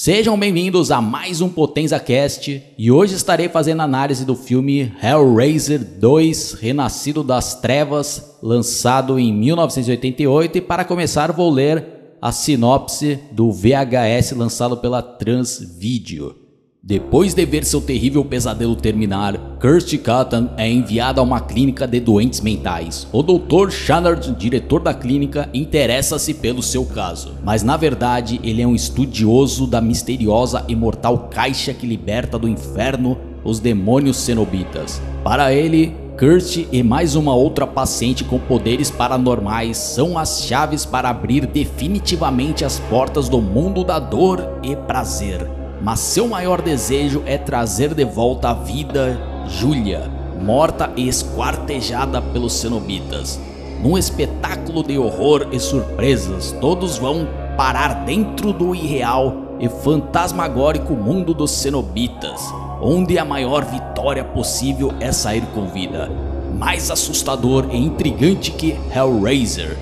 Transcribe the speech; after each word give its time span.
Sejam 0.00 0.38
bem-vindos 0.38 0.92
a 0.92 1.00
mais 1.00 1.40
um 1.40 1.48
Potenza 1.48 1.98
Cast 1.98 2.62
e 2.78 2.88
hoje 2.88 3.16
estarei 3.16 3.48
fazendo 3.48 3.82
análise 3.82 4.24
do 4.24 4.36
filme 4.36 4.94
Hellraiser 5.02 5.84
2 5.84 6.52
Renascido 6.52 7.24
das 7.24 7.56
Trevas, 7.60 8.38
lançado 8.40 9.18
em 9.18 9.32
1988 9.34 10.58
e 10.58 10.60
para 10.60 10.84
começar 10.84 11.32
vou 11.32 11.50
ler 11.50 12.14
a 12.22 12.30
sinopse 12.30 13.18
do 13.32 13.50
VHS 13.50 14.36
lançado 14.36 14.76
pela 14.76 15.02
Transvideo. 15.02 16.47
Depois 16.82 17.34
de 17.34 17.44
ver 17.44 17.64
seu 17.64 17.80
terrível 17.80 18.24
pesadelo 18.24 18.76
terminar, 18.76 19.36
Kirsty 19.60 19.98
Cotton 19.98 20.48
é 20.56 20.70
enviada 20.70 21.20
a 21.20 21.24
uma 21.24 21.40
clínica 21.40 21.88
de 21.88 21.98
doentes 21.98 22.40
mentais. 22.40 23.06
O 23.12 23.20
Dr. 23.20 23.70
Shannard, 23.70 24.32
diretor 24.36 24.80
da 24.80 24.94
clínica, 24.94 25.50
interessa-se 25.52 26.32
pelo 26.34 26.62
seu 26.62 26.86
caso, 26.86 27.34
mas 27.44 27.64
na 27.64 27.76
verdade 27.76 28.40
ele 28.44 28.62
é 28.62 28.66
um 28.66 28.76
estudioso 28.76 29.66
da 29.66 29.80
misteriosa 29.80 30.64
e 30.68 30.76
mortal 30.76 31.28
caixa 31.30 31.74
que 31.74 31.86
liberta 31.86 32.38
do 32.38 32.48
inferno 32.48 33.18
os 33.44 33.58
demônios 33.58 34.16
cenobitas. 34.16 35.02
Para 35.24 35.52
ele, 35.52 35.94
Kirsty 36.16 36.68
e 36.70 36.82
mais 36.82 37.16
uma 37.16 37.34
outra 37.34 37.66
paciente 37.66 38.22
com 38.22 38.38
poderes 38.38 38.90
paranormais 38.90 39.76
são 39.76 40.16
as 40.16 40.44
chaves 40.44 40.86
para 40.86 41.10
abrir 41.10 41.44
definitivamente 41.44 42.64
as 42.64 42.78
portas 42.78 43.28
do 43.28 43.42
mundo 43.42 43.82
da 43.82 43.98
dor 43.98 44.60
e 44.62 44.76
prazer 44.76 45.57
mas 45.80 46.00
seu 46.00 46.26
maior 46.26 46.60
desejo 46.60 47.22
é 47.26 47.38
trazer 47.38 47.94
de 47.94 48.04
volta 48.04 48.50
à 48.50 48.54
vida 48.54 49.18
Julia, 49.46 50.10
morta 50.40 50.90
e 50.96 51.08
esquartejada 51.08 52.20
pelos 52.20 52.52
cenobitas. 52.52 53.40
Num 53.82 53.96
espetáculo 53.96 54.82
de 54.82 54.98
horror 54.98 55.48
e 55.52 55.58
surpresas, 55.58 56.52
todos 56.60 56.98
vão 56.98 57.28
parar 57.56 58.04
dentro 58.04 58.52
do 58.52 58.74
irreal 58.74 59.56
e 59.60 59.68
fantasmagórico 59.68 60.94
mundo 60.94 61.32
dos 61.32 61.50
cenobitas, 61.50 62.42
onde 62.80 63.18
a 63.18 63.24
maior 63.24 63.64
vitória 63.64 64.24
possível 64.24 64.92
é 65.00 65.10
sair 65.12 65.42
com 65.54 65.66
vida. 65.66 66.10
Mais 66.58 66.90
assustador 66.90 67.66
e 67.70 67.76
intrigante 67.76 68.50
que 68.50 68.78
Hellraiser, 68.94 69.76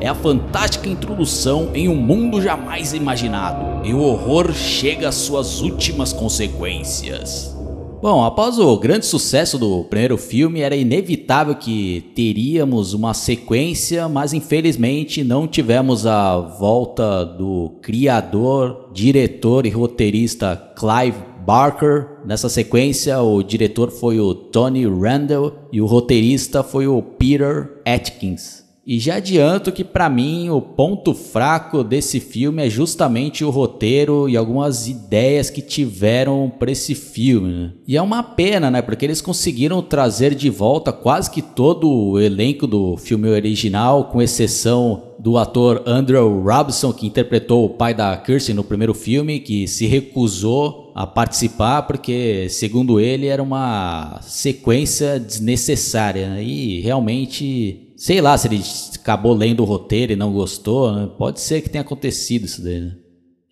é 0.00 0.08
a 0.08 0.14
fantástica 0.14 0.88
introdução 0.88 1.70
em 1.74 1.88
um 1.88 1.96
mundo 1.96 2.40
jamais 2.40 2.92
imaginado, 2.92 3.86
e 3.86 3.92
o 3.92 4.00
horror 4.00 4.52
chega 4.52 5.08
às 5.08 5.14
suas 5.14 5.60
últimas 5.60 6.12
consequências. 6.12 7.56
Bom, 8.00 8.22
após 8.22 8.60
o 8.60 8.78
grande 8.78 9.06
sucesso 9.06 9.58
do 9.58 9.82
primeiro 9.82 10.16
filme, 10.16 10.60
era 10.60 10.76
inevitável 10.76 11.56
que 11.56 12.12
teríamos 12.14 12.94
uma 12.94 13.12
sequência, 13.12 14.08
mas 14.08 14.32
infelizmente 14.32 15.24
não 15.24 15.48
tivemos 15.48 16.06
a 16.06 16.38
volta 16.38 17.24
do 17.24 17.76
criador, 17.82 18.90
diretor 18.92 19.66
e 19.66 19.70
roteirista 19.70 20.72
Clive 20.78 21.18
Barker. 21.44 22.06
Nessa 22.24 22.48
sequência, 22.48 23.20
o 23.20 23.42
diretor 23.42 23.90
foi 23.90 24.20
o 24.20 24.32
Tony 24.32 24.86
Randall 24.86 25.54
e 25.72 25.80
o 25.80 25.86
roteirista 25.86 26.62
foi 26.62 26.86
o 26.86 27.02
Peter 27.02 27.80
Atkins. 27.84 28.67
E 28.88 28.98
já 28.98 29.16
adianto 29.16 29.70
que 29.70 29.84
para 29.84 30.08
mim 30.08 30.48
o 30.48 30.62
ponto 30.62 31.12
fraco 31.12 31.84
desse 31.84 32.20
filme 32.20 32.66
é 32.66 32.70
justamente 32.70 33.44
o 33.44 33.50
roteiro 33.50 34.26
e 34.30 34.34
algumas 34.34 34.88
ideias 34.88 35.50
que 35.50 35.60
tiveram 35.60 36.50
para 36.58 36.70
esse 36.70 36.94
filme. 36.94 37.52
Né? 37.52 37.72
E 37.86 37.98
é 37.98 38.00
uma 38.00 38.22
pena, 38.22 38.70
né? 38.70 38.80
Porque 38.80 39.04
eles 39.04 39.20
conseguiram 39.20 39.82
trazer 39.82 40.34
de 40.34 40.48
volta 40.48 40.90
quase 40.90 41.30
que 41.30 41.42
todo 41.42 41.86
o 41.86 42.18
elenco 42.18 42.66
do 42.66 42.96
filme 42.96 43.28
original, 43.28 44.04
com 44.04 44.22
exceção 44.22 45.02
do 45.18 45.36
ator 45.36 45.82
Andrew 45.84 46.40
Robinson, 46.40 46.90
que 46.90 47.06
interpretou 47.06 47.66
o 47.66 47.70
pai 47.70 47.92
da 47.92 48.16
Kirsten 48.16 48.54
no 48.54 48.64
primeiro 48.64 48.94
filme, 48.94 49.38
que 49.38 49.68
se 49.68 49.86
recusou 49.86 50.92
a 50.94 51.06
participar 51.06 51.82
porque, 51.82 52.48
segundo 52.48 52.98
ele, 52.98 53.26
era 53.26 53.42
uma 53.42 54.18
sequência 54.22 55.20
desnecessária. 55.20 56.30
Né? 56.30 56.42
E 56.42 56.80
realmente 56.80 57.84
Sei 57.98 58.20
lá 58.20 58.38
se 58.38 58.46
ele 58.46 58.62
acabou 58.94 59.34
lendo 59.34 59.60
o 59.60 59.66
roteiro 59.66 60.12
e 60.12 60.16
não 60.16 60.32
gostou, 60.32 60.92
né? 60.92 61.10
pode 61.18 61.40
ser 61.40 61.60
que 61.60 61.68
tenha 61.68 61.82
acontecido 61.82 62.44
isso 62.44 62.62
daí. 62.62 62.80
Né? 62.80 62.96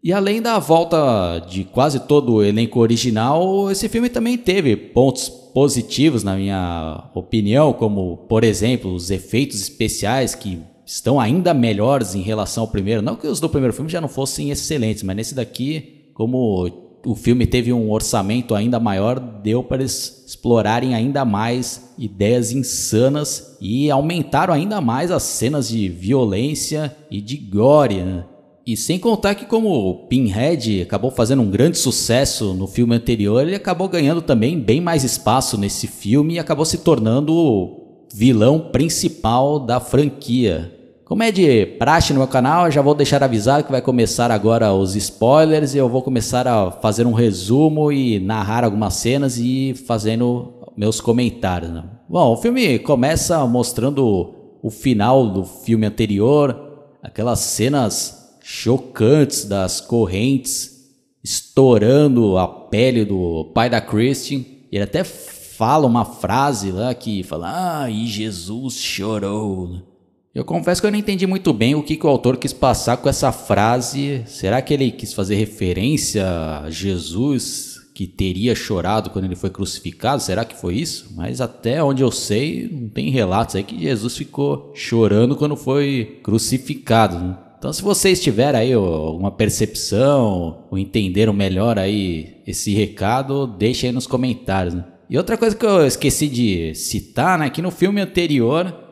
E 0.05 0.13
além 0.13 0.41
da 0.41 0.57
volta 0.61 1.41
de 1.41 1.65
quase 1.65 1.99
todo 1.99 2.35
o 2.35 2.45
elenco 2.45 2.79
original, 2.79 3.69
esse 3.73 3.89
filme 3.89 4.09
também 4.09 4.39
teve 4.39 4.77
pontos 4.77 5.29
positivos, 5.29 6.23
na 6.23 6.37
minha 6.37 7.11
opinião, 7.13 7.73
como, 7.73 8.19
por 8.29 8.45
exemplo, 8.45 8.95
os 8.95 9.11
efeitos 9.11 9.61
especiais 9.61 10.37
que 10.37 10.61
estão 10.87 11.19
ainda 11.19 11.53
melhores 11.53 12.15
em 12.15 12.23
relação 12.23 12.63
ao 12.63 12.71
primeiro. 12.71 13.03
Não 13.03 13.17
que 13.17 13.27
os 13.27 13.41
do 13.41 13.49
primeiro 13.49 13.75
filme 13.75 13.91
já 13.91 14.01
não 14.01 14.09
fossem 14.09 14.53
excelentes, 14.53 15.03
mas 15.03 15.17
nesse 15.17 15.35
daqui, 15.35 16.11
como 16.15 16.86
o 17.07 17.15
filme 17.15 17.47
teve 17.47 17.73
um 17.73 17.89
orçamento 17.93 18.53
ainda 18.53 18.81
maior, 18.81 19.21
deu 19.21 19.63
para 19.63 19.77
eles 19.77 20.25
explorarem 20.27 20.93
ainda 20.93 21.25
mais 21.25 21.95
ideias 21.97 22.51
insanas 22.51 23.57
e 23.61 23.89
aumentaram 23.89 24.53
ainda 24.53 24.81
mais 24.81 25.13
as 25.13 25.23
cenas 25.23 25.69
de 25.69 25.89
violência 25.89 26.95
e 27.09 27.21
de 27.21 27.37
gore. 27.37 28.03
Né? 28.03 28.25
E 28.67 28.77
sem 28.77 28.99
contar 28.99 29.37
que 29.37 29.47
como 29.47 30.09
Pinhead 30.09 30.83
acabou 30.83 31.13
fazendo 31.13 31.43
um 31.43 31.51
grande 31.51 31.79
sucesso 31.79 32.53
no 32.55 32.67
filme 32.67 32.97
anterior, 32.97 33.41
ele 33.41 33.55
acabou 33.55 33.89
ganhando 33.89 34.21
também 34.21 34.59
bem 34.59 34.81
mais 34.81 35.05
espaço 35.05 35.57
nesse 35.57 35.87
filme 35.87 36.35
e 36.35 36.39
acabou 36.41 36.65
se 36.65 36.79
tornando 36.79 37.33
o 37.33 38.05
vilão 38.13 38.59
principal 38.59 39.61
da 39.61 39.79
franquia. 39.79 40.76
Como 41.07 41.23
é 41.23 41.31
de 41.31 41.65
praxe 41.79 42.13
no 42.13 42.19
meu 42.19 42.27
canal, 42.27 42.69
já 42.69 42.83
vou 42.83 42.93
deixar 42.93 43.23
avisado 43.23 43.63
que 43.63 43.71
vai 43.71 43.81
começar 43.81 44.29
agora 44.29 44.73
os 44.73 44.97
spoilers 44.97 45.73
e 45.73 45.79
eu 45.79 45.89
vou 45.89 46.03
começar 46.03 46.49
a 46.49 46.73
fazer 46.73 47.07
um 47.07 47.13
resumo 47.13 47.93
e 47.93 48.19
narrar 48.19 48.65
algumas 48.65 48.95
cenas 48.95 49.39
e 49.39 49.73
fazendo 49.87 50.53
meus 50.77 51.01
comentários. 51.01 51.71
Né? 51.71 51.85
Bom, 52.09 52.33
o 52.33 52.37
filme 52.37 52.81
começa 52.81 53.47
mostrando 53.47 54.35
o 54.61 54.69
final 54.69 55.31
do 55.31 55.45
filme 55.45 55.87
anterior, 55.87 56.89
aquelas 57.01 57.39
cenas 57.39 58.37
chocantes 58.43 59.45
das 59.45 59.81
correntes 59.81 60.89
estourando 61.23 62.37
a 62.37 62.49
pele 62.49 63.05
do 63.05 63.53
pai 63.55 63.71
da 63.71 63.81
Christian. 63.81 64.45
Ele 64.73 64.83
até 64.83 65.05
fala 65.05 65.87
uma 65.87 66.05
frase 66.05 66.73
lá 66.73 66.93
que 66.93 67.23
fala: 67.23 67.85
Ah, 67.85 67.89
e 67.89 68.09
Jesus 68.09 68.75
chorou. 68.75 69.96
Eu 70.37 70.45
confesso 70.45 70.83
que 70.83 70.87
eu 70.87 70.91
não 70.91 70.99
entendi 70.99 71.27
muito 71.27 71.51
bem 71.51 71.75
o 71.75 71.83
que, 71.83 71.97
que 71.97 72.05
o 72.05 72.11
autor 72.11 72.37
quis 72.37 72.53
passar 72.53 72.99
com 72.99 73.09
essa 73.09 73.33
frase. 73.33 74.23
Será 74.27 74.61
que 74.61 74.75
ele 74.75 74.91
quis 74.91 75.15
fazer 75.15 75.35
referência 75.37 76.29
a 76.29 76.69
Jesus 76.69 77.81
que 77.95 78.07
teria 78.07 78.55
chorado 78.55 79.09
quando 79.09 79.25
ele 79.25 79.35
foi 79.35 79.49
crucificado? 79.49 80.23
Será 80.23 80.45
que 80.45 80.55
foi 80.55 80.75
isso? 80.75 81.11
Mas 81.17 81.41
até 81.41 81.83
onde 81.83 82.03
eu 82.03 82.11
sei, 82.11 82.69
não 82.71 82.87
tem 82.91 83.09
relatos 83.09 83.57
aí 83.57 83.63
que 83.63 83.81
Jesus 83.81 84.15
ficou 84.15 84.73
chorando 84.75 85.37
quando 85.37 85.57
foi 85.57 86.21
crucificado. 86.23 87.19
Né? 87.19 87.39
Então, 87.59 87.73
se 87.73 87.81
vocês 87.81 88.23
tiverem 88.23 88.61
aí 88.61 88.73
alguma 88.75 89.31
percepção 89.31 90.67
ou 90.71 90.77
entenderam 90.77 91.33
melhor 91.33 91.79
aí 91.79 92.43
esse 92.47 92.75
recado, 92.75 93.47
deixe 93.47 93.87
aí 93.87 93.93
nos 93.93 94.07
comentários. 94.07 94.75
Né? 94.75 94.85
E 95.09 95.17
outra 95.17 95.39
coisa 95.39 95.57
que 95.57 95.65
eu 95.65 95.87
esqueci 95.87 96.29
de 96.29 96.75
citar, 96.75 97.39
né, 97.39 97.49
que 97.49 97.63
no 97.63 97.71
filme 97.71 98.03
anterior 98.03 98.85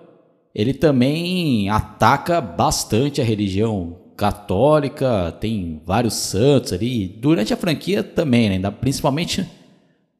ele 0.54 0.72
também 0.72 1.68
ataca 1.68 2.40
bastante 2.40 3.20
a 3.20 3.24
religião 3.24 3.98
católica, 4.16 5.32
tem 5.40 5.82
vários 5.84 6.14
santos 6.14 6.72
ali. 6.72 7.08
Durante 7.08 7.52
a 7.52 7.56
franquia 7.56 8.02
também, 8.02 8.58
né? 8.58 8.70
principalmente 8.70 9.44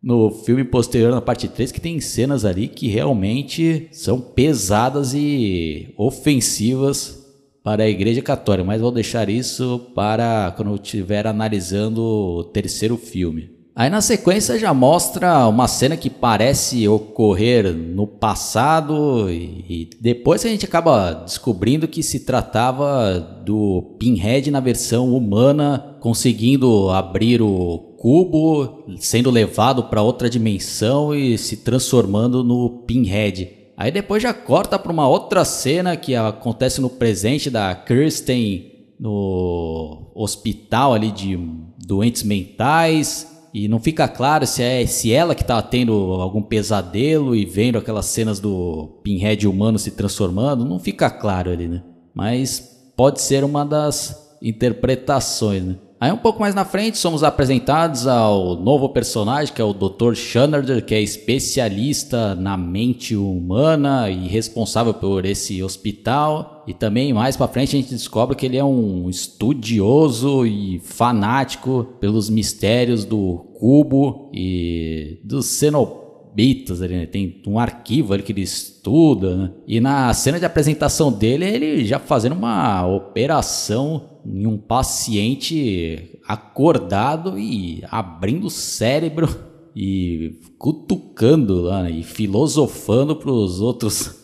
no 0.03 0.31
filme 0.31 0.65
posterior, 0.65 1.13
na 1.13 1.21
parte 1.21 1.49
3, 1.49 1.73
que 1.73 1.81
tem 1.81 2.01
cenas 2.01 2.45
ali 2.45 2.69
que 2.69 2.89
realmente 2.89 3.89
são 3.93 4.21
pesadas 4.21 5.15
e 5.15 5.95
ofensivas 5.97 7.25
para 7.63 7.85
a 7.85 7.89
Igreja 7.89 8.21
Católica. 8.21 8.67
Mas 8.67 8.83
vou 8.83 8.93
deixar 8.93 9.31
isso 9.31 9.79
para 9.95 10.53
quando 10.57 10.73
eu 10.73 10.77
estiver 10.77 11.27
analisando 11.27 12.03
o 12.03 12.45
terceiro 12.45 12.99
filme. 12.99 13.51
Aí 13.77 13.91
na 13.91 14.01
sequência 14.01 14.57
já 14.57 14.73
mostra 14.73 15.49
uma 15.49 15.67
cena 15.67 15.97
que 15.97 16.09
parece 16.09 16.87
ocorrer 16.87 17.75
no 17.75 18.07
passado 18.07 19.29
e 19.29 19.91
depois 20.01 20.47
a 20.47 20.49
gente 20.49 20.65
acaba 20.65 21.13
descobrindo 21.25 21.89
que 21.89 22.01
se 22.01 22.21
tratava 22.21 23.19
do 23.45 23.97
Pinhead 23.99 24.49
na 24.53 24.61
versão 24.61 25.13
humana 25.13 25.97
conseguindo 25.99 26.89
abrir 26.91 27.43
o 27.43 27.97
cubo, 27.99 28.85
sendo 29.01 29.29
levado 29.29 29.85
para 29.85 30.03
outra 30.03 30.31
dimensão 30.31 31.13
e 31.13 31.37
se 31.37 31.57
transformando 31.57 32.45
no 32.45 32.85
Pinhead. 32.87 33.51
Aí 33.77 33.91
depois 33.91 34.23
já 34.23 34.33
corta 34.33 34.79
para 34.79 34.93
uma 34.93 35.09
outra 35.09 35.45
cena 35.45 35.97
que 35.97 36.15
acontece 36.15 36.81
no 36.81 36.89
presente 36.89 37.51
da 37.51 37.75
Kirsten 37.75 38.71
no 39.01 40.13
hospital 40.15 40.95
ali 40.95 41.11
de 41.11 41.37
doentes 41.85 42.23
mentais 42.23 43.34
e 43.55 43.69
não 43.69 43.79
fica 43.79 44.09
claro 44.09 44.45
se 44.49 44.65
é 44.65 44.85
se 44.85 45.13
ela 45.13 45.33
que 45.33 45.43
está 45.43 45.63
tendo 45.63 45.93
algum 45.93 46.43
pesadelo 46.43 47.37
e 47.37 47.45
vendo 47.45 47.79
aquelas 47.79 48.07
cenas 48.07 48.41
do 48.41 48.99
Pinhead 49.05 49.47
humano 49.47 49.79
se 49.79 49.93
transformando, 49.93 50.65
não 50.65 50.81
fica 50.81 51.09
claro 51.09 51.53
ali, 51.53 51.69
né? 51.69 51.81
Mas 52.13 52.93
pode 52.97 53.23
ser 53.23 53.45
uma 53.45 53.65
das 53.65 54.37
interpretações, 54.43 55.63
né? 55.63 55.77
Aí 56.01 56.11
um 56.13 56.19
pouco 56.19 56.41
mais 56.41 56.55
na 56.55 56.65
frente 56.65 56.99
somos 56.99 57.23
apresentados 57.23 58.09
ao 58.09 58.57
novo 58.57 58.89
personagem 58.89 59.55
que 59.55 59.63
é 59.63 59.65
o 59.65 59.73
Dr. 59.73 60.15
Shanader, 60.15 60.85
que 60.85 60.95
é 60.95 61.01
especialista 61.01 62.35
na 62.35 62.57
mente 62.57 63.15
humana 63.15 64.11
e 64.11 64.27
responsável 64.27 64.93
por 64.93 65.25
esse 65.25 65.63
hospital. 65.63 66.54
E 66.67 66.73
também 66.73 67.13
mais 67.13 67.37
para 67.37 67.49
frente 67.49 67.77
a 67.77 67.81
gente 67.81 67.91
descobre 67.91 68.37
que 68.37 68.47
ele 68.47 68.57
é 68.57 68.65
um 68.65 69.09
estudioso 69.09 70.47
e 70.47 70.79
fanático 70.81 71.87
pelos 72.01 72.31
mistérios 72.31 73.05
do 73.05 73.47
cubo 73.59 74.31
e 74.33 75.19
dos 75.23 75.47
cenobitas 75.47 76.81
ali, 76.83 76.95
né? 76.95 77.07
Tem 77.07 77.43
um 77.47 77.59
arquivo 77.59 78.15
ali 78.15 78.23
que 78.23 78.33
ele 78.33 78.43
estuda, 78.43 79.37
né? 79.37 79.51
E 79.67 79.81
na 79.81 80.13
cena 80.15 80.39
de 80.39 80.47
apresentação 80.47 81.13
dele, 81.13 81.45
ele 81.45 81.85
já 81.85 81.99
fazendo 81.99 82.35
uma 82.35 82.87
operação 82.87 84.15
em 84.27 84.47
um 84.47 84.57
paciente 84.57 86.19
acordado 86.27 87.39
e 87.39 87.83
abrindo 87.91 88.47
o 88.47 88.51
cérebro 88.51 89.29
e 89.77 90.41
cutucando 90.57 91.63
lá 91.63 91.83
né? 91.83 91.91
e 91.91 92.03
filosofando 92.03 93.17
para 93.17 93.31
os 93.31 93.61
outros 93.61 94.24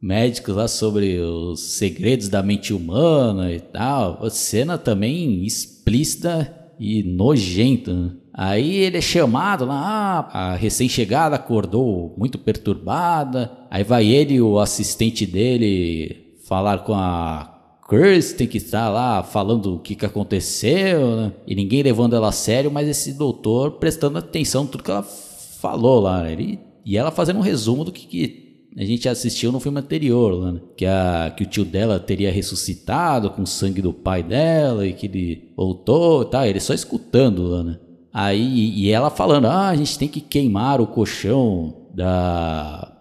médicos 0.00 0.56
lá 0.56 0.66
sobre 0.66 1.18
os 1.18 1.60
segredos 1.60 2.28
da 2.28 2.42
mente 2.42 2.72
humana 2.72 3.52
e 3.52 3.60
tal. 3.60 4.28
Cena 4.30 4.78
também 4.78 5.44
explícita 5.44 6.54
e 6.78 7.02
nojenta. 7.02 7.92
Né? 7.92 8.10
Aí 8.32 8.76
ele 8.76 8.96
é 8.96 9.02
chamado 9.02 9.66
lá, 9.66 10.30
a 10.32 10.54
recém-chegada 10.54 11.36
acordou 11.36 12.14
muito 12.16 12.38
perturbada. 12.38 13.50
Aí 13.70 13.84
vai 13.84 14.06
ele 14.06 14.34
e 14.34 14.40
o 14.40 14.58
assistente 14.58 15.26
dele 15.26 16.36
falar 16.46 16.78
com 16.78 16.94
a 16.94 17.58
Kirsten 17.88 18.46
que 18.46 18.56
está 18.56 18.88
lá 18.88 19.22
falando 19.22 19.74
o 19.74 19.78
que, 19.80 19.96
que 19.96 20.06
aconteceu, 20.06 21.16
né? 21.16 21.32
E 21.44 21.56
ninguém 21.56 21.82
levando 21.82 22.14
ela 22.14 22.28
a 22.28 22.32
sério, 22.32 22.70
mas 22.70 22.88
esse 22.88 23.12
doutor 23.12 23.72
prestando 23.72 24.18
atenção 24.18 24.62
em 24.62 24.66
tudo 24.68 24.84
que 24.84 24.90
ela 24.90 25.02
falou 25.02 26.00
lá. 26.00 26.22
Né? 26.22 26.32
Ele, 26.32 26.60
e 26.86 26.96
ela 26.96 27.10
fazendo 27.10 27.38
um 27.38 27.42
resumo 27.42 27.84
do 27.84 27.92
que, 27.92 28.06
que 28.06 28.49
a 28.76 28.84
gente 28.84 29.08
assistiu 29.08 29.50
no 29.50 29.58
filme 29.58 29.80
anterior, 29.80 30.52
né? 30.52 30.60
que, 30.76 30.86
a, 30.86 31.32
que 31.36 31.42
o 31.42 31.46
tio 31.46 31.64
dela 31.64 31.98
teria 31.98 32.30
ressuscitado 32.30 33.30
com 33.30 33.42
o 33.42 33.46
sangue 33.46 33.82
do 33.82 33.92
pai 33.92 34.22
dela 34.22 34.86
e 34.86 34.92
que 34.92 35.06
ele 35.06 35.52
voltou 35.56 36.22
e 36.22 36.26
tal. 36.26 36.44
Ele 36.44 36.60
só 36.60 36.72
escutando 36.72 37.42
lá, 37.48 37.64
né? 37.64 37.78
Aí, 38.12 38.70
e 38.76 38.90
ela 38.90 39.10
falando: 39.10 39.46
ah, 39.46 39.68
a 39.68 39.76
gente 39.76 39.98
tem 39.98 40.08
que 40.08 40.20
queimar 40.20 40.80
o 40.80 40.86
colchão 40.86 41.88
da, 41.94 42.92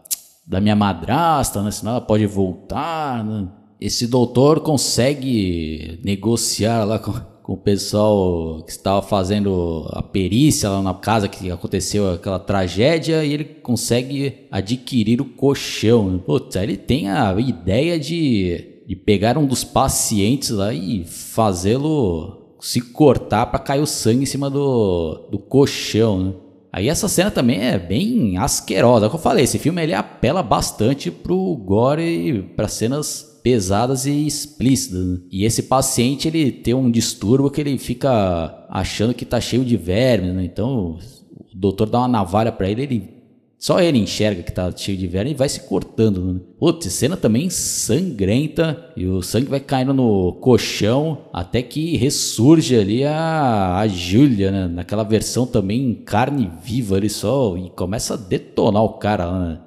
da 0.45 0.60
minha 0.60 0.75
madrasta, 0.75 1.62
né? 1.62 1.71
Senão 1.71 1.94
ela 1.94 2.01
pode 2.01 2.25
voltar. 2.25 3.24
Né? 3.24 3.48
Esse 3.80 4.07
doutor 4.07 4.62
consegue 4.62 6.00
negociar 6.04 6.83
lá 6.83 7.00
com, 7.00 7.13
com 7.50 7.54
o 7.54 7.57
pessoal 7.57 8.62
que 8.62 8.69
estava 8.69 9.01
fazendo 9.01 9.90
a 9.90 10.04
perícia 10.04 10.69
lá 10.69 10.84
na 10.84 10.94
casa 10.94 11.28
que 11.28 11.50
aconteceu 11.50 12.13
aquela 12.13 12.38
tragédia 12.38 13.25
e 13.25 13.34
ele 13.34 13.44
consegue 13.44 14.46
adquirir 14.51 15.19
o 15.19 15.25
colchão. 15.25 16.22
Putz, 16.24 16.56
ele 16.57 16.78
tem 16.78 17.10
a 17.10 17.34
ideia 17.40 18.00
de, 18.00 18.84
de 18.88 18.96
pegar 18.96 19.36
um 19.36 19.48
dos 19.48 19.63
pacientes 19.63 20.51
lá 20.51 20.72
e 20.72 21.04
fazê-lo 21.06 22.56
se 22.62 22.81
cortar 22.81 23.48
para 23.48 23.57
cair 23.57 23.81
o 23.81 23.88
sangue 23.88 24.24
em 24.24 24.28
cima 24.28 24.48
do, 24.48 25.28
do 25.31 25.40
colchão, 25.40 26.24
né? 26.24 26.34
Aí 26.72 26.88
essa 26.88 27.07
cena 27.07 27.31
também 27.31 27.62
é 27.63 27.80
bem 27.80 28.38
asquerosa. 28.38 29.07
É 29.07 29.10
como 29.10 29.18
eu 29.18 29.24
falei, 29.24 29.44
esse 29.45 29.57
filme 29.57 29.81
ele 29.81 29.95
apela 29.95 30.44
bastante 30.44 31.10
pro 31.10 31.56
gore 31.56 32.04
e 32.04 32.44
para 32.44 32.68
cenas 32.68 33.29
pesadas 33.42 34.06
e 34.06 34.26
explícitas. 34.26 35.06
Né? 35.06 35.20
E 35.32 35.46
esse 35.46 35.64
paciente 35.64 36.28
ele 36.28 36.52
tem 36.52 36.74
um 36.74 36.90
distúrbio 36.92 37.50
que 37.50 37.62
ele 37.62 37.78
fica 37.78 38.66
achando 38.70 39.14
que 39.14 39.26
tá 39.26 39.40
cheio 39.40 39.66
de 39.66 39.78
vermes, 39.78 40.34
né? 40.34 40.44
Então 40.44 40.98
o 41.54 41.58
doutor 41.58 41.90
dá 41.90 42.00
uma 42.00 42.08
navalha 42.08 42.52
para 42.52 42.70
ele, 42.70 42.84
ele 42.84 43.20
só 43.60 43.82
ele 43.82 43.98
enxerga 43.98 44.42
que 44.42 44.54
tá 44.54 44.72
cheio 44.74 44.98
de 44.98 45.06
verme 45.06 45.32
e 45.32 45.34
vai 45.34 45.50
se 45.50 45.60
cortando. 45.62 46.24
Né? 46.24 46.40
Putz, 46.58 46.94
cena 46.94 47.18
também 47.18 47.50
sangrenta 47.50 48.92
e 48.96 49.06
o 49.06 49.22
sangue 49.22 49.48
vai 49.48 49.60
caindo 49.60 49.94
no 49.94 50.32
colchão 50.40 51.26
até 51.34 51.62
que 51.62 51.98
ressurge 51.98 52.78
ali 52.78 53.04
a, 53.04 53.78
a 53.80 53.86
Júlia, 53.86 54.50
né? 54.50 54.68
Naquela 54.70 55.04
versão 55.04 55.46
também 55.46 55.90
em 55.90 55.94
carne 55.94 56.50
viva 56.64 56.96
ali 56.96 57.10
só 57.10 57.58
e 57.58 57.70
começa 57.72 58.14
a 58.14 58.18
detonar 58.18 58.82
o 58.82 58.94
cara 58.94 59.30
né? 59.30 59.60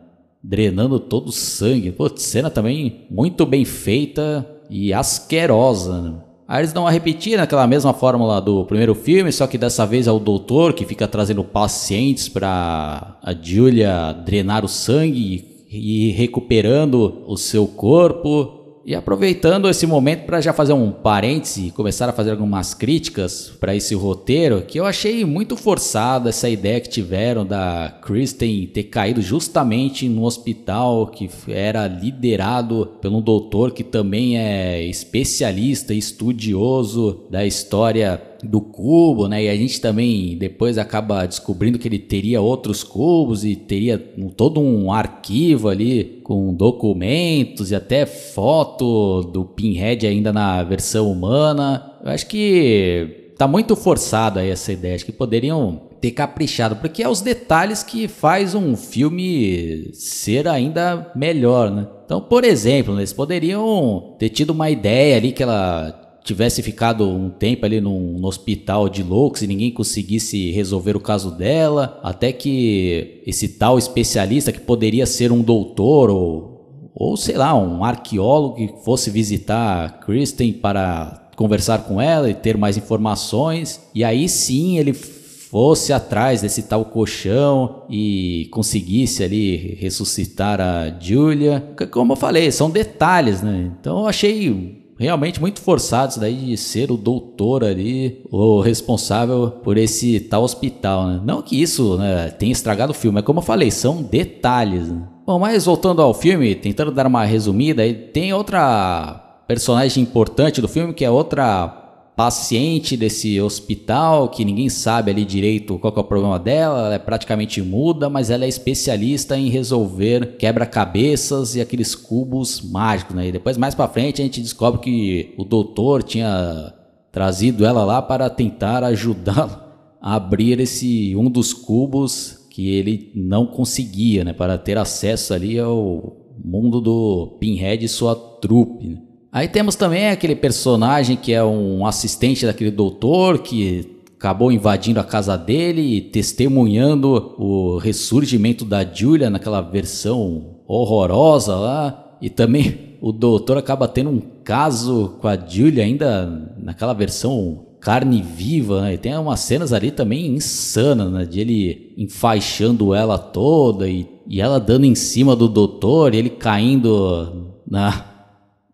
Drenando 0.43 0.99
todo 0.99 1.29
o 1.29 1.33
sangue. 1.33 1.93
Putz, 1.93 2.23
cena 2.23 2.51
também 2.51 3.07
muito 3.11 3.47
bem 3.47 3.65
feita 3.65 4.47
e 4.69 4.93
asquerosa, 4.93 6.01
né? 6.01 6.15
Aí 6.49 6.61
eles 6.61 6.73
dão 6.73 6.83
uma 6.83 6.91
repetida 6.91 7.39
naquela 7.39 7.67
mesma 7.67 7.95
fórmula 7.95 8.41
do 8.41 8.67
primeiro 8.67 8.95
filme, 8.95 9.33
só 9.33 9.47
que 9.47 9.57
dessa 9.57 9.87
vez 9.87 10.07
é 10.07 10.13
o 10.13 10.19
doutor 10.19 10.75
que 10.75 10.85
fica 10.85 11.09
trazendo 11.09 11.43
pacientes 11.43 12.29
para 12.29 13.17
a 13.23 13.33
Julia 13.33 14.13
drenar 14.13 14.63
o 14.63 14.69
sangue 14.69 15.65
e 15.71 16.11
recuperando 16.11 17.23
o 17.27 17.39
seu 17.39 17.67
corpo. 17.67 18.62
E 18.85 18.95
aproveitando 18.95 19.69
esse 19.69 19.87
momento 19.87 20.25
para 20.25 20.41
já 20.41 20.53
fazer 20.53 20.73
um 20.73 20.91
parêntese 20.91 21.69
e 21.69 21.71
começar 21.71 22.09
a 22.09 22.13
fazer 22.13 22.33
algumas 22.33 22.75
críticas 22.75 23.53
para 23.61 23.77
esse 23.77 23.95
roteiro, 23.95 24.63
que 24.63 24.79
eu 24.79 24.85
achei 24.85 25.25
muito 25.25 25.57
forçada 25.57 26.31
essa 26.31 26.49
ideia 26.49 26.81
que 26.81 26.89
tiveram 26.89 27.47
da 27.47 27.97
Kristen 28.03 28.67
ter 28.67 28.85
caído 28.85 29.23
justamente 29.23 30.09
no 30.09 30.25
hospital 30.25 31.07
que 31.07 31.31
era 31.49 31.87
liderado 31.87 32.87
pelo 33.01 33.19
um 33.19 33.23
doutor 33.23 33.71
que 33.71 33.85
também 33.85 34.37
é 34.37 34.83
especialista 34.83 35.95
e 35.95 35.99
estudioso 35.99 37.25
da 37.31 37.47
história 37.47 38.21
do 38.43 38.61
cubo, 38.61 39.29
né? 39.29 39.45
E 39.45 39.49
a 39.49 39.57
gente 39.57 39.81
também 39.81 40.37
depois 40.37 40.79
acaba 40.79 41.27
descobrindo 41.27 41.79
que 41.79 41.87
ele 41.87 41.99
teria 41.99 42.41
outros 42.41 42.83
cubos 42.83 43.45
e 43.45 43.55
teria 43.55 43.99
todo 44.37 44.61
um 44.61 44.93
arquivo 44.93 45.69
ali 45.69 46.21
com 46.25 46.53
documentos 46.53 47.71
e 47.71 47.75
até 47.75 48.05
foto 48.07 49.23
do 49.23 49.45
Pinhead 49.45 50.07
ainda 50.07 50.33
na 50.33 50.63
versão 50.63 51.11
humana. 51.11 51.99
Eu 52.05 52.11
acho 52.11 52.27
que 52.27 53.33
tá 53.39 53.47
muito 53.47 53.77
forçada 53.77 54.41
aí 54.41 54.51
essa 54.51 54.73
ideia, 54.73 54.95
acho 54.95 55.05
que 55.05 55.13
poderiam 55.13 55.93
ter 56.01 56.11
caprichado, 56.11 56.77
porque 56.77 57.01
é 57.01 57.09
os 57.09 57.21
detalhes 57.21 57.85
que 57.85 58.09
faz 58.09 58.57
um 58.57 58.77
filme 58.77 59.91
ser 59.95 60.49
ainda 60.49 61.13
melhor, 61.15 61.71
né? 61.71 61.87
Então, 62.05 62.21
por 62.21 62.43
exemplo, 62.43 62.99
eles 62.99 63.13
poderiam 63.13 64.17
ter 64.19 64.29
tido 64.29 64.51
uma 64.51 64.69
ideia 64.69 65.17
ali 65.17 65.31
que 65.31 65.45
ela 65.45 66.02
tivesse 66.25 66.63
ficado 66.63 67.09
um 67.09 67.31
tempo 67.31 67.67
ali 67.67 67.81
num, 67.81 68.19
no 68.19 68.29
hospital 68.29 68.89
de 68.89 69.03
loucos 69.03 69.43
e 69.43 69.47
ninguém 69.47 69.71
conseguisse 69.71 70.51
resolver 70.53 70.97
o 70.97 71.01
caso 71.01 71.31
dela, 71.31 71.99
até 72.03 72.33
que 72.33 73.23
esse 73.27 73.49
tal 73.49 73.79
especialista 73.79 74.53
que 74.53 74.61
poderia 74.61 75.07
ser 75.07 75.33
um 75.33 75.43
doutor 75.43 76.11
ou, 76.11 76.91
ou 76.95 77.17
sei 77.17 77.37
lá, 77.37 77.55
um 77.55 77.85
arqueólogo 77.85 78.57
que 78.57 78.85
fosse 78.85 79.11
visitar 79.11 80.01
Kristen 80.01 80.53
para 80.53 81.31
conversar 81.37 81.85
com 81.85 82.01
ela 82.01 82.31
e 82.31 82.35
ter 82.35 82.57
mais 82.57 82.77
informações, 82.77 83.81
e 83.95 84.05
aí 84.05 84.29
sim 84.29 84.79
ele 84.79 84.93
fosse 84.93 85.93
atrás 85.93 86.41
desse 86.41 86.63
tal 86.63 86.85
colchão 86.85 87.83
e 87.91 88.49
conseguisse 88.51 89.23
ali 89.23 89.77
ressuscitar 89.79 90.61
a 90.61 90.99
Julia. 90.99 91.75
Como 91.91 92.13
eu 92.13 92.17
falei, 92.17 92.51
são 92.51 92.71
detalhes, 92.71 93.43
né? 93.43 93.71
Então 93.79 94.01
eu 94.01 94.07
achei 94.07 94.82
realmente 94.99 95.41
muito 95.41 95.61
forçados 95.61 96.17
daí 96.17 96.35
de 96.35 96.57
ser 96.57 96.91
o 96.91 96.97
doutor 96.97 97.65
ali, 97.65 98.23
o 98.31 98.61
responsável 98.61 99.51
por 99.63 99.77
esse 99.77 100.21
tal 100.21 100.43
hospital, 100.43 101.07
né? 101.07 101.21
Não 101.25 101.43
que 101.43 101.61
isso 101.61 101.97
né, 101.99 102.29
tenha 102.29 102.53
estragado 102.53 102.93
o 102.93 102.95
filme, 102.95 103.19
é 103.19 103.23
como 103.23 103.41
eu 103.41 103.45
falei, 103.45 103.71
são 103.71 104.03
detalhes. 104.03 104.89
Né? 104.89 105.03
Bom, 105.27 105.39
mas 105.39 105.65
voltando 105.65 106.03
ao 106.03 106.15
filme, 106.15 106.55
tentando 106.55 106.93
dar 106.93 107.07
uma 107.07 107.25
resumida, 107.25 107.83
tem 108.13 108.33
outra 108.33 109.43
personagem 109.47 110.03
importante 110.03 110.61
do 110.61 110.69
filme 110.69 110.95
que 110.95 111.05
é 111.05 111.11
outra 111.11 111.82
paciente 112.15 112.97
desse 112.97 113.41
hospital 113.41 114.29
que 114.29 114.45
ninguém 114.45 114.69
sabe 114.69 115.11
ali 115.11 115.25
direito 115.25 115.79
qual 115.79 115.95
é 115.97 116.01
o 116.01 116.05
problema 116.05 116.39
dela, 116.39 116.87
ela 116.87 116.95
é 116.95 116.99
praticamente 116.99 117.63
muda, 117.63 118.11
mas 118.11 118.31
ela 118.31 118.45
é 118.45 118.49
especialista 118.49 119.37
em 119.37 119.49
resolver 119.49 120.37
quebra-cabeças 120.37 121.57
e 121.57 121.61
aqueles 121.61 121.95
cubos 121.95 122.61
mágicos, 122.61 123.17
né? 123.17 123.29
E 123.29 123.33
depois 123.33 123.57
mais 123.57 123.75
para 123.75 123.89
frente 123.89 124.21
a 124.21 124.25
gente 124.25 124.41
descobre 124.43 124.81
que 124.81 125.35
o 125.39 125.45
doutor 125.45 126.03
tinha 126.03 126.75
trazido 127.11 127.65
ela 127.65 127.85
lá 127.85 128.03
para 128.03 128.29
tentar 128.29 128.85
ajudá-la 128.85 129.63
a 130.01 130.17
abrir 130.17 130.59
esse 130.61 131.15
um 131.17 131.31
dos 131.31 131.53
cubos 131.53 132.47
que 132.51 132.69
ele 132.69 133.11
não 133.15 133.47
conseguia, 133.47 134.25
né, 134.25 134.33
para 134.35 134.59
ter 134.59 134.77
acesso 134.77 135.33
ali 135.33 135.59
ao 135.59 136.17
mundo 136.45 136.81
do 136.81 137.39
Pinhead 137.41 137.83
e 137.83 137.89
sua 137.89 138.15
trupe. 138.15 138.89
Né? 138.89 138.99
Aí 139.33 139.49
temos 139.49 139.75
também 139.75 140.11
aquele 140.11 140.37
personagem 140.37 141.17
que 141.17 141.33
é 141.33 141.43
um 141.43 141.87
assistente 141.87 142.45
daquele 142.45 142.71
doutor 142.71 143.39
que 143.39 144.03
acabou 144.19 144.53
invadindo 144.53 145.01
a 145.01 145.05
casa 145.05 145.39
dele 145.39 145.81
e 145.81 146.01
testemunhando 146.03 147.35
o 147.39 147.79
ressurgimento 147.79 148.63
da 148.63 148.85
Julia 148.85 149.31
naquela 149.31 149.63
versão 149.63 150.59
horrorosa 150.67 151.57
lá. 151.57 152.19
E 152.21 152.29
também 152.29 152.99
o 153.01 153.11
doutor 153.11 153.57
acaba 153.57 153.89
tendo 153.89 154.11
um 154.11 154.21
caso 154.45 155.17
com 155.19 155.27
a 155.27 155.37
Julia 155.37 155.83
ainda 155.83 156.53
naquela 156.59 156.93
versão 156.93 157.69
carne 157.81 158.23
viva, 158.23 158.83
né? 158.83 158.95
E 158.95 158.99
tem 158.99 159.17
umas 159.17 159.41
cenas 159.41 159.73
ali 159.73 159.91
também 159.91 160.27
insanas, 160.27 161.11
né? 161.11 161.25
De 161.25 161.41
ele 161.41 161.95
enfaixando 161.97 162.95
ela 162.95 163.19
toda 163.19 163.89
e, 163.89 164.07
e 164.29 164.43
ela 164.43 164.61
dando 164.61 164.85
em 164.85 164.95
cima 164.95 165.35
do 165.35 165.49
doutor, 165.49 166.15
e 166.15 166.19
ele 166.19 166.31
caindo 166.31 167.51
na, 167.67 168.12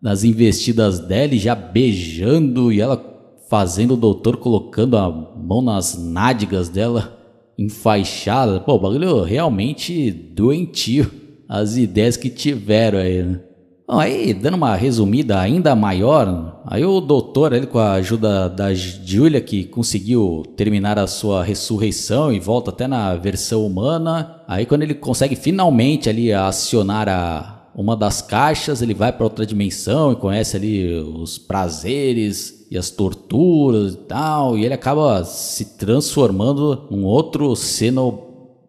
nas 0.00 0.24
investidas 0.24 1.00
dela 1.00 1.34
e 1.34 1.38
já 1.38 1.54
beijando, 1.54 2.72
e 2.72 2.80
ela 2.80 3.04
fazendo 3.48 3.94
o 3.94 3.96
doutor 3.96 4.36
colocando 4.36 4.96
a 4.96 5.10
mão 5.10 5.62
nas 5.62 5.98
nádegas 5.98 6.68
dela 6.68 7.18
enfaixada. 7.58 8.60
Pô, 8.60 8.74
o 8.74 8.78
bagulho 8.78 9.22
realmente 9.22 10.10
doentio. 10.10 11.10
As 11.48 11.76
ideias 11.76 12.16
que 12.16 12.28
tiveram 12.28 12.98
aí, 12.98 13.22
né? 13.22 13.40
Bom, 13.88 13.98
aí, 13.98 14.34
dando 14.34 14.58
uma 14.58 14.76
resumida 14.76 15.40
ainda 15.40 15.74
maior, 15.74 16.60
aí 16.66 16.84
o 16.84 17.00
doutor, 17.00 17.54
ele 17.54 17.66
com 17.66 17.78
a 17.78 17.92
ajuda 17.92 18.46
da 18.46 18.74
Julia, 18.74 19.40
que 19.40 19.64
conseguiu 19.64 20.42
terminar 20.54 20.98
a 20.98 21.06
sua 21.06 21.42
ressurreição 21.42 22.30
e 22.30 22.38
volta 22.38 22.70
até 22.70 22.86
na 22.86 23.14
versão 23.16 23.64
humana, 23.64 24.42
aí 24.46 24.66
quando 24.66 24.82
ele 24.82 24.92
consegue 24.92 25.34
finalmente 25.34 26.06
ali 26.06 26.30
acionar 26.30 27.08
a, 27.08 27.57
uma 27.80 27.96
das 27.96 28.20
caixas, 28.20 28.82
ele 28.82 28.92
vai 28.92 29.12
para 29.12 29.24
outra 29.24 29.46
dimensão 29.46 30.12
e 30.12 30.16
conhece 30.16 30.56
ali 30.56 30.94
os 30.94 31.38
prazeres 31.38 32.66
e 32.70 32.76
as 32.76 32.90
torturas 32.90 33.94
e 33.94 33.98
tal, 33.98 34.58
e 34.58 34.64
ele 34.64 34.74
acaba 34.74 35.24
se 35.24 35.76
transformando 35.76 36.88
num 36.90 37.04
outro 37.04 37.54
Cenobite 37.54 38.28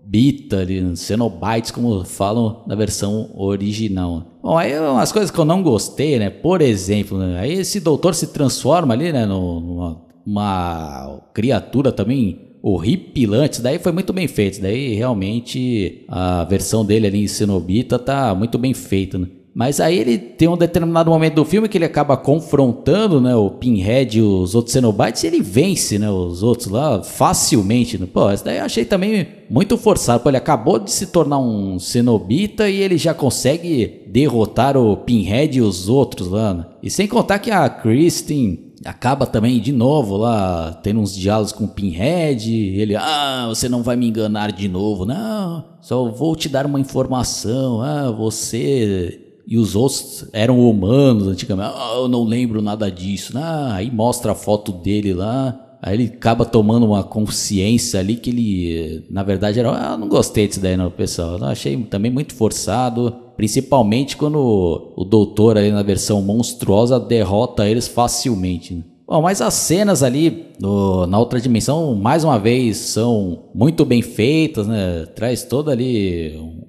bita 0.10 0.62
ali, 0.62 0.98
Cenobites, 0.98 1.70
como 1.70 2.04
falam 2.04 2.64
na 2.66 2.74
versão 2.74 3.30
original. 3.36 4.24
Bom, 4.42 4.58
aí 4.58 4.78
umas 4.80 5.12
coisas 5.12 5.30
que 5.30 5.38
eu 5.38 5.46
não 5.46 5.62
gostei, 5.62 6.18
né? 6.18 6.32
Por 6.32 6.62
exemplo, 6.64 7.16
né? 7.20 7.40
aí 7.40 7.54
esse 7.54 7.80
doutor 7.80 8.16
se 8.16 8.28
transforma 8.28 8.96
ali, 8.96 9.14
né? 9.14 9.28
Numa 9.28 10.02
uma 10.26 11.22
criatura 11.34 11.92
também 11.92 12.49
horripilante. 12.62 13.54
Isso 13.54 13.62
daí 13.64 13.80
foi 13.80 13.92
muito 13.92 14.14
bem 14.14 14.28
feito. 14.28 14.54
Isso 14.54 14.62
daí 14.62 14.94
realmente 14.94 16.04
a 16.08 16.44
versão 16.46 16.86
dele 16.86 17.08
ali 17.08 17.24
em 17.24 17.28
Cenobita 17.28 17.98
tá 17.98 18.34
muito 18.36 18.58
bem 18.58 18.74
feita, 18.74 19.18
né? 19.18 19.28
Mas 19.54 19.80
aí 19.80 19.98
ele 19.98 20.18
tem 20.18 20.48
um 20.48 20.56
determinado 20.56 21.10
momento 21.10 21.36
do 21.36 21.44
filme 21.44 21.68
que 21.68 21.78
ele 21.78 21.86
acaba 21.86 22.16
confrontando, 22.16 23.20
né, 23.20 23.36
o 23.36 23.50
Pinhead 23.50 24.20
e 24.20 24.22
os 24.22 24.54
outros 24.56 24.72
Cenobites 24.72 25.24
e 25.24 25.28
ele 25.28 25.42
vence, 25.42 25.98
né, 25.98 26.10
os 26.10 26.44
outros 26.44 26.68
lá 26.68 27.04
facilmente. 27.04 27.98
Né? 27.98 28.08
Pô, 28.12 28.32
isso 28.32 28.46
daí 28.46 28.60
eu 28.60 28.64
achei 28.64 28.86
também 28.86 29.28
muito 29.50 29.78
forçado. 29.78 30.24
Pô, 30.24 30.30
ele 30.30 30.38
acabou 30.38 30.80
de 30.80 30.92
se 30.92 31.08
tornar 31.08 31.40
um 31.40 31.80
Cenobita 31.80 32.70
e 32.70 32.78
ele 32.78 32.98
já 32.98 33.14
consegue 33.14 34.04
derrotar 34.08 34.78
o 34.78 34.96
Pinhead 34.96 35.58
e 35.58 35.62
os 35.62 35.90
outros 35.90 36.30
lá. 36.30 36.54
Né? 36.54 36.66
E 36.84 36.90
sem 36.90 37.08
contar 37.08 37.40
que 37.40 37.52
a 37.52 37.68
Kristen 37.68 38.69
acaba 38.86 39.26
também 39.26 39.60
de 39.60 39.72
novo 39.72 40.18
lá 40.18 40.74
tendo 40.84 41.00
uns 41.00 41.16
diálogos 41.16 41.52
com 41.52 41.66
o 41.66 41.70
Pinhead. 41.70 42.52
Ele, 42.52 42.96
ah, 42.96 43.46
você 43.48 43.68
não 43.68 43.84
vai 43.84 43.96
me 43.96 44.08
enganar 44.08 44.52
de 44.52 44.68
novo, 44.68 45.06
não. 45.06 45.66
Só 45.82 46.10
vou 46.10 46.36
te 46.36 46.50
dar 46.50 46.66
uma 46.66 46.80
informação. 46.80 47.82
Ah, 47.82 48.12
você 48.12 49.26
e 49.48 49.58
os 49.58 49.76
outros 49.76 50.26
eram 50.32 50.60
humanos 50.60 51.28
antigamente. 51.28 51.74
Ah, 51.76 51.94
eu 51.96 52.08
não 52.08 52.24
lembro 52.24 52.62
nada 52.62 52.92
disso. 52.92 53.36
Ah, 53.36 53.74
aí 53.74 53.90
mostra 53.90 54.34
a 54.34 54.36
foto 54.36 54.72
dele 54.72 55.14
lá. 55.14 55.60
Aí 55.82 55.96
ele 55.96 56.06
acaba 56.06 56.46
tomando 56.46 56.86
uma 56.86 57.04
consciência 57.04 58.00
ali 58.00 58.16
que 58.16 58.30
ele, 58.30 59.06
na 59.10 59.24
verdade, 59.24 59.60
era. 59.60 59.72
Ah, 59.72 59.98
não 59.98 60.08
gostei 60.08 60.48
disso 60.48 60.60
daí, 60.60 60.78
não, 60.78 60.92
pessoal. 60.92 61.38
Eu 61.38 61.46
achei 61.46 61.76
também 61.84 62.12
muito 62.12 62.36
forçado. 62.36 63.29
Principalmente 63.40 64.18
quando 64.18 64.92
o, 64.98 65.06
doutor 65.06 65.58
ali 65.58 65.72
na 65.72 65.82
versão 65.82 66.22
monstruosa 66.22 67.00
derrota 67.00 67.70
eles 67.70 67.88
facilmente. 67.88 68.74
Né? 68.74 68.84
Bom, 69.08 69.22
mas 69.22 69.42
as 69.42 69.54
cenas 69.54 70.04
ali 70.04 70.48
no, 70.60 71.08
na 71.08 71.18
outra 71.18 71.40
dimensão, 71.40 71.96
mais 71.96 72.26
uma 72.26 72.38
vez, 72.38 72.76
são 72.76 73.46
muito 73.56 73.86
bem 73.86 74.02
feitas, 74.02 74.68
né? 74.68 75.06
Traz 75.16 75.44
todo 75.44 75.72
ali 75.72 76.36
um, 76.38 76.64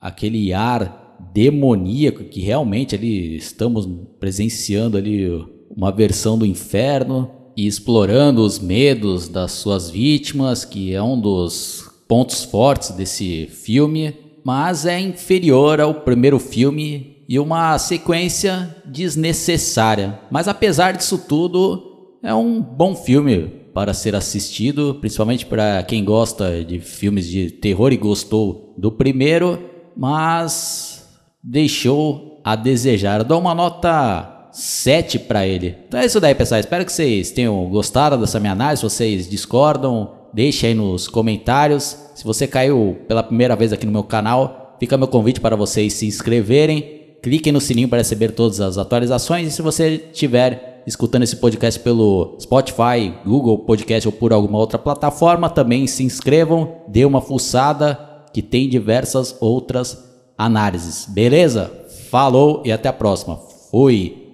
aquele 0.00 0.52
ar 0.52 1.16
demoníaco 1.32 2.24
que 2.24 2.40
realmente 2.40 2.96
ali 2.96 3.36
estamos 3.36 3.88
presenciando 4.18 4.98
ali 4.98 5.28
uma 5.70 5.92
versão 5.92 6.36
do 6.36 6.44
inferno 6.44 7.30
e 7.56 7.68
explorando 7.68 8.42
os 8.42 8.58
medos 8.58 9.28
das 9.28 9.52
suas 9.52 9.88
vítimas, 9.88 10.64
que 10.64 10.92
é 10.92 11.00
um 11.00 11.20
dos 11.20 11.88
pontos 12.08 12.42
fortes 12.42 12.90
desse 12.90 13.46
filme, 13.46 14.25
mas 14.46 14.86
é 14.86 15.00
inferior 15.00 15.80
ao 15.80 15.92
primeiro 15.92 16.38
filme 16.38 17.16
e 17.28 17.36
uma 17.36 17.76
sequência 17.80 18.76
desnecessária. 18.84 20.20
Mas 20.30 20.46
apesar 20.46 20.92
disso 20.92 21.18
tudo, 21.18 22.14
é 22.22 22.32
um 22.32 22.62
bom 22.62 22.94
filme 22.94 23.50
para 23.74 23.92
ser 23.92 24.14
assistido, 24.14 24.98
principalmente 25.00 25.44
para 25.44 25.82
quem 25.82 26.04
gosta 26.04 26.64
de 26.64 26.78
filmes 26.78 27.26
de 27.26 27.50
terror 27.50 27.92
e 27.92 27.96
gostou 27.96 28.72
do 28.78 28.92
primeiro, 28.92 29.58
mas 29.96 31.08
deixou 31.42 32.40
a 32.44 32.54
desejar. 32.54 33.22
Eu 33.22 33.24
dou 33.24 33.40
uma 33.40 33.52
nota 33.52 34.48
7 34.52 35.18
para 35.18 35.44
ele. 35.44 35.74
Então 35.88 35.98
é 35.98 36.06
isso 36.06 36.20
daí, 36.20 36.36
pessoal. 36.36 36.60
Espero 36.60 36.84
que 36.84 36.92
vocês 36.92 37.32
tenham 37.32 37.68
gostado 37.68 38.16
dessa 38.16 38.38
minha 38.38 38.52
análise. 38.52 38.78
Se 38.78 38.84
vocês 38.84 39.28
discordam, 39.28 40.12
deixe 40.36 40.66
aí 40.66 40.74
nos 40.74 41.08
comentários. 41.08 41.96
Se 42.14 42.22
você 42.22 42.46
caiu 42.46 42.98
pela 43.08 43.22
primeira 43.22 43.56
vez 43.56 43.72
aqui 43.72 43.86
no 43.86 43.92
meu 43.92 44.04
canal, 44.04 44.76
fica 44.78 44.98
meu 44.98 45.08
convite 45.08 45.40
para 45.40 45.56
vocês 45.56 45.94
se 45.94 46.06
inscreverem. 46.06 47.16
Cliquem 47.22 47.54
no 47.54 47.60
sininho 47.60 47.88
para 47.88 47.98
receber 47.98 48.32
todas 48.32 48.60
as 48.60 48.76
atualizações. 48.76 49.48
E 49.48 49.50
se 49.50 49.62
você 49.62 50.10
estiver 50.12 50.82
escutando 50.86 51.22
esse 51.22 51.36
podcast 51.36 51.80
pelo 51.80 52.36
Spotify, 52.38 53.14
Google 53.24 53.60
Podcast 53.60 54.06
ou 54.06 54.12
por 54.12 54.30
alguma 54.30 54.58
outra 54.58 54.78
plataforma, 54.78 55.48
também 55.48 55.86
se 55.86 56.04
inscrevam, 56.04 56.82
dê 56.86 57.06
uma 57.06 57.22
fuçada 57.22 57.98
que 58.30 58.42
tem 58.42 58.68
diversas 58.68 59.34
outras 59.40 59.98
análises. 60.36 61.06
Beleza? 61.08 61.72
Falou 62.10 62.62
e 62.62 62.70
até 62.70 62.90
a 62.90 62.92
próxima. 62.92 63.40
Fui! 63.70 64.25